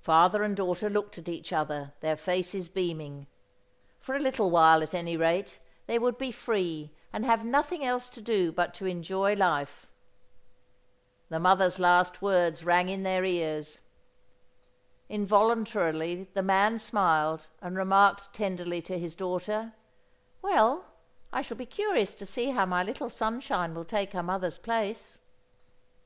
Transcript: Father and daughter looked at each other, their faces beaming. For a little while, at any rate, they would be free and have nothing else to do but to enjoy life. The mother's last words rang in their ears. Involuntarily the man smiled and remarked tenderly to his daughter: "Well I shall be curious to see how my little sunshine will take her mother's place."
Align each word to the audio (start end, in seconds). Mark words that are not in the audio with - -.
Father 0.00 0.42
and 0.42 0.56
daughter 0.56 0.88
looked 0.88 1.18
at 1.18 1.28
each 1.28 1.52
other, 1.52 1.92
their 2.00 2.16
faces 2.16 2.70
beaming. 2.70 3.26
For 4.00 4.16
a 4.16 4.18
little 4.18 4.50
while, 4.50 4.82
at 4.82 4.94
any 4.94 5.14
rate, 5.14 5.60
they 5.84 5.98
would 5.98 6.16
be 6.16 6.32
free 6.32 6.90
and 7.12 7.22
have 7.26 7.44
nothing 7.44 7.84
else 7.84 8.08
to 8.08 8.22
do 8.22 8.50
but 8.50 8.72
to 8.72 8.86
enjoy 8.86 9.34
life. 9.34 9.86
The 11.28 11.38
mother's 11.38 11.78
last 11.78 12.22
words 12.22 12.64
rang 12.64 12.88
in 12.88 13.02
their 13.02 13.26
ears. 13.26 13.82
Involuntarily 15.10 16.30
the 16.32 16.42
man 16.42 16.78
smiled 16.78 17.48
and 17.60 17.76
remarked 17.76 18.32
tenderly 18.32 18.80
to 18.80 18.98
his 18.98 19.14
daughter: 19.14 19.74
"Well 20.40 20.86
I 21.30 21.42
shall 21.42 21.58
be 21.58 21.66
curious 21.66 22.14
to 22.14 22.24
see 22.24 22.52
how 22.52 22.64
my 22.64 22.82
little 22.82 23.10
sunshine 23.10 23.74
will 23.74 23.84
take 23.84 24.14
her 24.14 24.22
mother's 24.22 24.56
place." 24.56 25.18